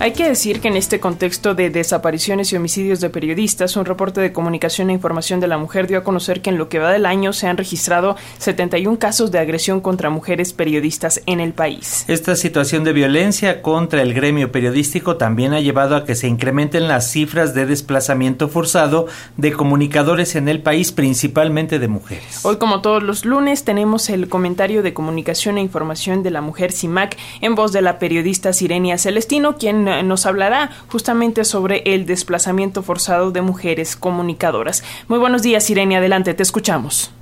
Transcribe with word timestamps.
Hay 0.00 0.12
que 0.12 0.28
decir 0.28 0.60
que 0.60 0.68
en 0.68 0.76
este 0.76 1.00
contexto 1.00 1.56
de 1.56 1.70
desapariciones 1.70 2.52
y 2.52 2.56
homicidios 2.56 3.00
de 3.00 3.10
periodistas, 3.10 3.76
un 3.76 3.84
reporte 3.84 4.20
de 4.20 4.32
comunicación 4.32 4.90
e 4.90 4.92
información 4.92 5.40
de 5.40 5.48
la 5.48 5.58
mujer 5.58 5.88
dio 5.88 5.98
a 5.98 6.04
conocer 6.04 6.40
que 6.40 6.50
en 6.50 6.56
lo 6.56 6.68
que 6.68 6.78
va 6.78 6.92
del 6.92 7.04
año 7.04 7.32
se 7.32 7.48
han 7.48 7.56
registrado 7.56 8.14
71 8.38 9.00
casos 9.00 9.32
de 9.32 9.40
agresión 9.40 9.80
contra 9.80 10.08
mujeres 10.08 10.52
periodistas 10.52 11.20
en 11.26 11.40
el 11.40 11.52
país. 11.52 12.04
Esta 12.06 12.36
situación 12.36 12.84
de 12.84 12.92
violencia 12.92 13.60
contra 13.60 14.00
el 14.00 14.14
gremio 14.14 14.52
periodístico 14.52 15.16
también 15.16 15.52
ha 15.52 15.60
llevado 15.60 15.96
a 15.96 16.04
que 16.04 16.14
se 16.14 16.28
incrementen 16.28 16.86
las 16.86 17.10
cifras 17.10 17.52
de 17.52 17.66
desplazamiento 17.66 18.46
forzado 18.48 19.06
de 19.36 19.52
comunicadores 19.52 20.36
en 20.36 20.48
el 20.48 20.62
país, 20.62 20.92
principalmente 20.92 21.80
de 21.80 21.88
mujeres. 21.88 22.44
Hoy, 22.44 22.58
como 22.58 22.82
todos 22.82 23.02
los 23.02 23.24
lunes, 23.24 23.64
tenemos 23.64 24.10
el 24.10 24.28
comentario 24.28 24.84
de 24.84 24.94
comunicación 24.94 25.58
e 25.58 25.60
información 25.60 26.22
de 26.22 26.30
la 26.30 26.40
mujer 26.40 26.70
CIMAC 26.70 27.16
en 27.40 27.56
voz 27.56 27.72
de 27.72 27.82
la 27.82 27.98
periodista 27.98 28.52
Sirenia 28.52 28.96
Celestino, 28.96 29.56
quien 29.56 29.87
nos 30.02 30.26
hablará 30.26 30.70
justamente 30.88 31.44
sobre 31.44 31.82
el 31.84 32.06
desplazamiento 32.06 32.82
forzado 32.82 33.30
de 33.30 33.42
mujeres 33.42 33.96
comunicadoras. 33.96 34.82
Muy 35.08 35.18
buenos 35.18 35.42
días, 35.42 35.68
Irene, 35.70 35.96
adelante, 35.96 36.34
te 36.34 36.42
escuchamos. 36.42 37.12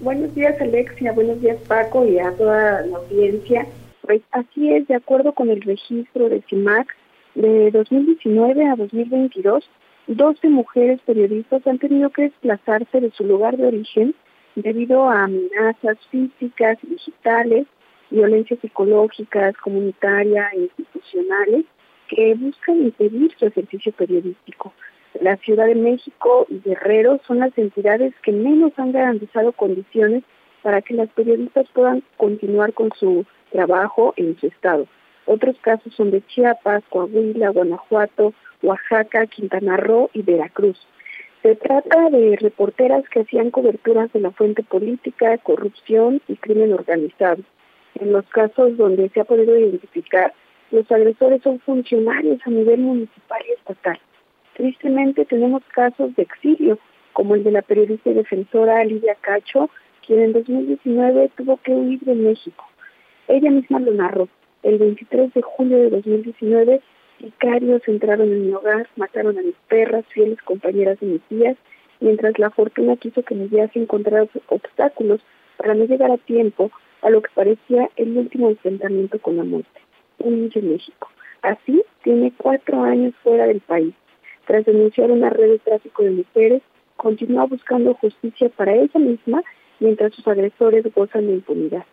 Buenos 0.00 0.34
días, 0.34 0.60
Alexia, 0.60 1.12
buenos 1.12 1.40
días, 1.40 1.56
Paco, 1.66 2.06
y 2.06 2.18
a 2.18 2.30
toda 2.32 2.82
la 2.82 2.96
audiencia. 2.98 3.66
Pues 4.02 4.20
así 4.32 4.70
es, 4.70 4.86
de 4.86 4.96
acuerdo 4.96 5.32
con 5.32 5.50
el 5.50 5.62
registro 5.62 6.28
de 6.28 6.42
CIMAC, 6.42 6.94
de 7.34 7.70
2019 7.70 8.66
a 8.66 8.76
2022, 8.76 9.68
12 10.06 10.48
mujeres 10.50 11.00
periodistas 11.06 11.66
han 11.66 11.78
tenido 11.78 12.10
que 12.10 12.22
desplazarse 12.22 13.00
de 13.00 13.10
su 13.12 13.24
lugar 13.24 13.56
de 13.56 13.66
origen 13.66 14.14
debido 14.54 15.08
a 15.08 15.24
amenazas 15.24 15.96
físicas, 16.10 16.78
digitales, 16.82 17.66
violencias 18.10 18.60
psicológicas, 18.60 19.56
comunitarias 19.56 20.52
e 20.52 20.60
institucionales 20.60 21.64
que 22.08 22.34
buscan 22.34 22.82
impedir 22.82 23.32
su 23.38 23.46
ejercicio 23.46 23.92
periodístico. 23.92 24.72
La 25.20 25.36
Ciudad 25.36 25.66
de 25.66 25.76
México 25.76 26.46
y 26.48 26.60
Guerrero 26.60 27.20
son 27.26 27.38
las 27.38 27.56
entidades 27.56 28.14
que 28.22 28.32
menos 28.32 28.72
han 28.76 28.92
garantizado 28.92 29.52
condiciones 29.52 30.24
para 30.62 30.82
que 30.82 30.94
las 30.94 31.08
periodistas 31.10 31.66
puedan 31.72 32.02
continuar 32.16 32.72
con 32.72 32.90
su 32.98 33.24
trabajo 33.52 34.14
en 34.16 34.36
su 34.38 34.48
estado. 34.48 34.86
Otros 35.26 35.56
casos 35.60 35.94
son 35.94 36.10
de 36.10 36.24
Chiapas, 36.26 36.82
Coahuila, 36.90 37.50
Guanajuato, 37.50 38.34
Oaxaca, 38.62 39.26
Quintana 39.26 39.76
Roo 39.76 40.10
y 40.12 40.22
Veracruz. 40.22 40.78
Se 41.42 41.54
trata 41.56 42.10
de 42.10 42.36
reporteras 42.36 43.08
que 43.10 43.20
hacían 43.20 43.50
coberturas 43.50 44.12
de 44.12 44.20
la 44.20 44.30
fuente 44.30 44.62
política, 44.62 45.36
corrupción 45.38 46.20
y 46.26 46.36
crimen 46.36 46.72
organizado. 46.72 47.42
En 47.96 48.12
los 48.12 48.26
casos 48.30 48.76
donde 48.76 49.10
se 49.10 49.20
ha 49.20 49.24
podido 49.24 49.56
identificar 49.56 50.32
los 50.74 50.90
agresores 50.90 51.40
son 51.42 51.60
funcionarios 51.60 52.40
a 52.44 52.50
nivel 52.50 52.80
municipal 52.80 53.40
y 53.48 53.52
estatal. 53.52 53.96
Tristemente 54.54 55.24
tenemos 55.24 55.62
casos 55.72 56.14
de 56.16 56.24
exilio, 56.24 56.80
como 57.12 57.36
el 57.36 57.44
de 57.44 57.52
la 57.52 57.62
periodista 57.62 58.10
y 58.10 58.14
defensora 58.14 58.84
Lidia 58.84 59.14
Cacho, 59.20 59.70
quien 60.04 60.20
en 60.20 60.32
2019 60.32 61.30
tuvo 61.36 61.58
que 61.58 61.70
huir 61.70 62.00
de 62.00 62.16
México. 62.16 62.64
Ella 63.28 63.52
misma 63.52 63.78
lo 63.78 63.92
narró. 63.92 64.28
El 64.64 64.78
23 64.78 65.32
de 65.32 65.42
julio 65.42 65.78
de 65.78 65.90
2019, 65.90 66.80
sicarios 67.20 67.82
entraron 67.86 68.32
en 68.32 68.46
mi 68.46 68.52
hogar, 68.52 68.88
mataron 68.96 69.38
a 69.38 69.42
mis 69.42 69.56
perras, 69.68 70.04
fieles 70.08 70.42
compañeras 70.42 70.98
de 70.98 71.06
mis 71.06 71.28
días, 71.28 71.56
mientras 72.00 72.36
la 72.40 72.50
fortuna 72.50 72.96
quiso 72.96 73.22
que 73.22 73.36
mi 73.36 73.46
viaje 73.46 73.78
encontrara 73.78 74.26
obstáculos 74.48 75.20
para 75.56 75.74
no 75.74 75.84
llegar 75.84 76.10
a 76.10 76.18
tiempo 76.18 76.72
a 77.02 77.10
lo 77.10 77.22
que 77.22 77.30
parecía 77.32 77.88
el 77.94 78.16
último 78.16 78.48
enfrentamiento 78.48 79.20
con 79.20 79.36
la 79.36 79.44
muerte 79.44 79.83
en 80.24 80.70
México. 80.70 81.08
Así, 81.42 81.82
tiene 82.02 82.32
cuatro 82.36 82.82
años 82.82 83.14
fuera 83.22 83.46
del 83.46 83.60
país. 83.60 83.94
Tras 84.46 84.64
denunciar 84.64 85.10
una 85.10 85.30
red 85.30 85.50
de 85.50 85.58
tráfico 85.58 86.02
de 86.02 86.10
mujeres, 86.10 86.62
continúa 86.96 87.44
buscando 87.44 87.94
justicia 87.94 88.48
para 88.50 88.74
ella 88.74 88.98
misma 88.98 89.42
mientras 89.80 90.14
sus 90.14 90.26
agresores 90.26 90.84
gozan 90.94 91.26
de 91.26 91.34
impunidad. 91.34 91.84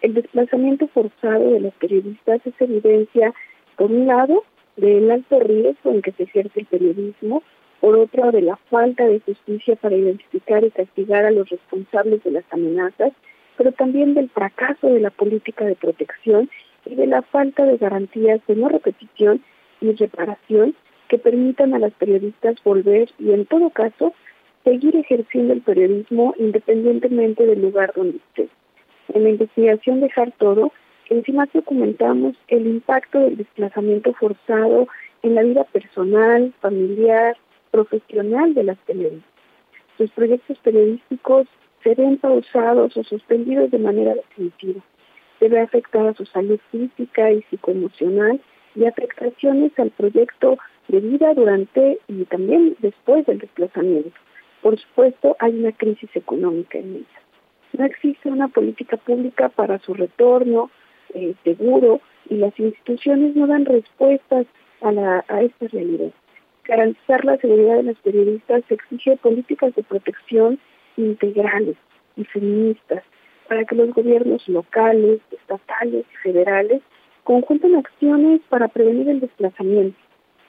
El 0.00 0.14
desplazamiento 0.14 0.88
forzado 0.88 1.50
de 1.50 1.60
las 1.60 1.74
periodistas 1.74 2.40
es 2.44 2.54
evidencia, 2.60 3.34
por 3.76 3.90
un 3.90 4.06
lado, 4.06 4.44
del 4.76 5.10
alto 5.10 5.40
riesgo 5.40 5.90
en 5.90 6.02
que 6.02 6.12
se 6.12 6.24
ejerce 6.24 6.60
el 6.60 6.66
periodismo, 6.66 7.42
por 7.80 7.96
otro, 7.96 8.30
de 8.32 8.42
la 8.42 8.56
falta 8.70 9.06
de 9.06 9.20
justicia 9.20 9.76
para 9.76 9.96
identificar 9.96 10.64
y 10.64 10.70
castigar 10.70 11.24
a 11.24 11.30
los 11.30 11.48
responsables 11.48 12.22
de 12.24 12.30
las 12.32 12.44
amenazas, 12.50 13.12
pero 13.56 13.72
también 13.72 14.14
del 14.14 14.30
fracaso 14.30 14.88
de 14.88 15.00
la 15.00 15.10
política 15.10 15.64
de 15.64 15.74
protección 15.74 16.48
y 16.86 16.94
de 16.94 17.06
la 17.06 17.22
falta 17.22 17.64
de 17.64 17.76
garantías 17.76 18.40
de 18.46 18.56
no 18.56 18.68
repetición 18.68 19.42
y 19.80 19.92
reparación 19.92 20.74
que 21.08 21.18
permitan 21.18 21.74
a 21.74 21.78
las 21.78 21.92
periodistas 21.94 22.56
volver 22.62 23.10
y 23.18 23.32
en 23.32 23.46
todo 23.46 23.70
caso 23.70 24.12
seguir 24.64 24.96
ejerciendo 24.96 25.54
el 25.54 25.62
periodismo 25.62 26.34
independientemente 26.38 27.46
del 27.46 27.62
lugar 27.62 27.92
donde 27.96 28.18
esté. 28.18 28.48
En 29.14 29.24
la 29.24 29.30
investigación 29.30 30.00
Dejar 30.00 30.32
Todo, 30.32 30.72
encima 31.08 31.48
documentamos 31.52 32.36
el 32.48 32.66
impacto 32.66 33.20
del 33.20 33.38
desplazamiento 33.38 34.12
forzado 34.14 34.86
en 35.22 35.34
la 35.34 35.42
vida 35.42 35.64
personal, 35.64 36.52
familiar, 36.60 37.36
profesional 37.70 38.54
de 38.54 38.64
las 38.64 38.78
periodistas. 38.78 39.24
Sus 39.96 40.10
proyectos 40.10 40.58
periodísticos 40.58 41.46
se 41.82 41.94
ven 41.94 42.18
pausados 42.18 42.96
o 42.96 43.04
suspendidos 43.04 43.70
de 43.70 43.78
manera 43.78 44.14
definitiva 44.14 44.82
debe 45.40 45.60
afectar 45.60 46.06
a 46.06 46.14
su 46.14 46.24
salud 46.26 46.58
física 46.70 47.30
y 47.30 47.42
psicoemocional 47.42 48.40
y 48.74 48.84
afectaciones 48.84 49.72
al 49.78 49.90
proyecto 49.90 50.58
de 50.88 51.00
vida 51.00 51.34
durante 51.34 51.98
y 52.08 52.24
también 52.24 52.76
después 52.80 53.26
del 53.26 53.38
desplazamiento. 53.38 54.18
Por 54.62 54.78
supuesto, 54.78 55.36
hay 55.38 55.58
una 55.58 55.72
crisis 55.72 56.10
económica 56.14 56.78
en 56.78 56.96
ella. 56.96 57.20
No 57.72 57.84
existe 57.84 58.28
una 58.30 58.48
política 58.48 58.96
pública 58.96 59.48
para 59.48 59.78
su 59.80 59.94
retorno 59.94 60.70
eh, 61.14 61.34
seguro 61.44 62.00
y 62.28 62.36
las 62.36 62.58
instituciones 62.58 63.36
no 63.36 63.46
dan 63.46 63.64
respuestas 63.64 64.46
a, 64.80 64.92
la, 64.92 65.24
a 65.28 65.42
esta 65.42 65.68
realidad. 65.68 66.10
Garantizar 66.64 67.24
la 67.24 67.36
seguridad 67.38 67.76
de 67.76 67.82
las 67.84 67.96
periodistas 67.96 68.62
exige 68.68 69.16
políticas 69.16 69.74
de 69.74 69.82
protección 69.82 70.58
integrales 70.96 71.76
y 72.16 72.24
feministas 72.24 73.04
para 73.48 73.64
que 73.64 73.74
los 73.74 73.90
gobiernos 73.90 74.46
locales, 74.48 75.20
estatales 75.30 76.04
y 76.12 76.16
federales 76.16 76.82
conjunten 77.24 77.76
acciones 77.76 78.40
para 78.48 78.68
prevenir 78.68 79.08
el 79.08 79.20
desplazamiento, 79.20 79.98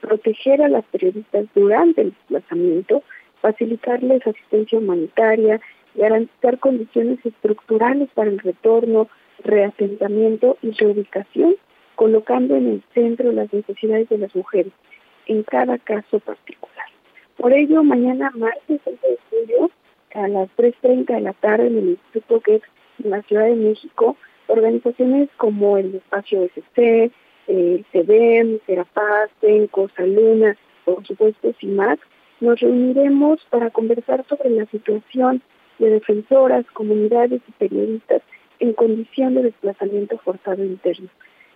proteger 0.00 0.62
a 0.62 0.68
las 0.68 0.84
periodistas 0.86 1.46
durante 1.54 2.02
el 2.02 2.10
desplazamiento, 2.10 3.02
facilitarles 3.40 4.26
asistencia 4.26 4.78
humanitaria, 4.78 5.60
garantizar 5.94 6.58
condiciones 6.58 7.18
estructurales 7.24 8.08
para 8.14 8.30
el 8.30 8.38
retorno, 8.38 9.08
reasentamiento 9.42 10.56
y 10.62 10.70
reubicación, 10.70 11.56
colocando 11.94 12.56
en 12.56 12.68
el 12.68 12.82
centro 12.92 13.32
las 13.32 13.52
necesidades 13.52 14.08
de 14.08 14.18
las 14.18 14.34
mujeres 14.34 14.72
en 15.26 15.42
cada 15.42 15.78
caso 15.78 16.20
particular. 16.20 16.86
Por 17.36 17.52
ello, 17.52 17.82
mañana 17.82 18.30
martes 18.34 18.80
11 18.84 19.06
de 19.06 19.18
julio 19.30 19.70
a 20.14 20.28
las 20.28 20.48
3.30 20.56 21.14
de 21.14 21.20
la 21.20 21.32
tarde 21.34 21.66
en 21.66 21.78
el 21.78 21.88
Instituto 21.90 22.40
GEX 22.40 22.68
en 23.04 23.10
la 23.10 23.22
Ciudad 23.22 23.44
de 23.44 23.54
México, 23.54 24.16
organizaciones 24.48 25.28
como 25.36 25.78
el 25.78 25.94
Espacio 25.94 26.42
SC, 26.42 27.10
el 27.46 27.84
CEDEM, 27.92 28.58
Serapaz, 28.66 29.30
Tenco, 29.40 29.88
Saluna, 29.96 30.56
por 30.84 31.06
supuesto 31.06 31.52
CIMAC, 31.60 32.00
nos 32.40 32.60
reuniremos 32.60 33.44
para 33.50 33.70
conversar 33.70 34.24
sobre 34.28 34.50
la 34.50 34.66
situación 34.66 35.42
de 35.78 35.90
defensoras, 35.90 36.64
comunidades 36.72 37.40
y 37.48 37.52
periodistas 37.52 38.22
en 38.60 38.72
condición 38.72 39.34
de 39.34 39.44
desplazamiento 39.44 40.18
forzado 40.18 40.64
interno. 40.64 41.08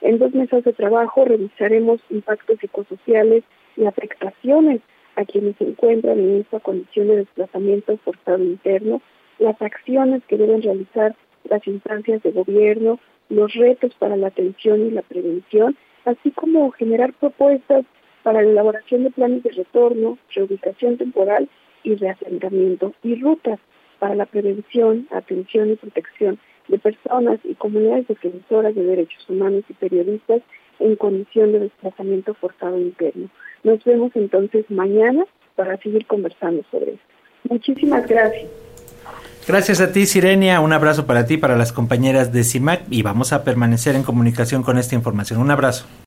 En 0.00 0.18
dos 0.18 0.32
mesas 0.34 0.64
de 0.64 0.72
trabajo 0.72 1.24
revisaremos 1.24 2.00
impactos 2.10 2.58
psicosociales 2.60 3.44
y 3.76 3.86
afectaciones 3.86 4.80
a 5.16 5.24
quienes 5.24 5.56
se 5.56 5.64
encuentran 5.64 6.18
en 6.18 6.40
esta 6.40 6.60
condición 6.60 7.08
de 7.08 7.16
desplazamiento 7.16 7.96
forzado 7.98 8.42
interno, 8.42 9.00
las 9.38 9.60
acciones 9.60 10.22
que 10.28 10.36
deben 10.36 10.62
realizar 10.62 11.14
las 11.50 11.66
instancias 11.66 12.22
de 12.22 12.32
gobierno, 12.32 12.98
los 13.28 13.52
retos 13.54 13.94
para 13.98 14.16
la 14.16 14.28
atención 14.28 14.86
y 14.86 14.90
la 14.90 15.02
prevención, 15.02 15.76
así 16.04 16.30
como 16.30 16.70
generar 16.70 17.12
propuestas 17.14 17.84
para 18.22 18.42
la 18.42 18.50
elaboración 18.50 19.04
de 19.04 19.10
planes 19.10 19.42
de 19.42 19.50
retorno, 19.50 20.18
reubicación 20.34 20.96
temporal 20.96 21.48
y 21.82 21.94
reasentamiento 21.94 22.92
y 23.02 23.20
rutas 23.20 23.60
para 23.98 24.14
la 24.14 24.26
prevención, 24.26 25.06
atención 25.10 25.70
y 25.70 25.76
protección 25.76 26.38
de 26.68 26.78
personas 26.78 27.38
y 27.44 27.54
comunidades 27.54 28.08
defensoras 28.08 28.74
de 28.74 28.82
derechos 28.82 29.28
humanos 29.28 29.64
y 29.68 29.74
periodistas 29.74 30.42
en 30.78 30.96
condición 30.96 31.52
de 31.52 31.60
desplazamiento 31.60 32.34
forzado 32.34 32.78
interno. 32.78 33.28
Nos 33.62 33.82
vemos 33.84 34.10
entonces 34.14 34.68
mañana 34.70 35.24
para 35.54 35.76
seguir 35.78 36.06
conversando 36.06 36.62
sobre 36.70 36.94
esto. 36.94 37.06
Muchísimas 37.48 38.06
gracias. 38.06 38.65
Gracias 39.46 39.80
a 39.80 39.92
ti, 39.92 40.06
Sirenia. 40.06 40.60
Un 40.60 40.72
abrazo 40.72 41.06
para 41.06 41.24
ti, 41.24 41.36
para 41.36 41.56
las 41.56 41.72
compañeras 41.72 42.32
de 42.32 42.42
CIMAC 42.42 42.82
y 42.90 43.02
vamos 43.02 43.32
a 43.32 43.44
permanecer 43.44 43.94
en 43.94 44.02
comunicación 44.02 44.64
con 44.64 44.76
esta 44.76 44.96
información. 44.96 45.40
Un 45.40 45.52
abrazo. 45.52 45.86